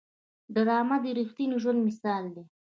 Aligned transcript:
ډرامه 0.53 0.97
د 1.03 1.05
رښتیني 1.17 1.55
ژوند 1.61 1.79
مثال 1.87 2.23
دی 2.33 2.43